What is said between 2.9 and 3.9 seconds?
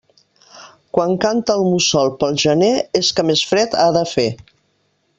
és que més fred ha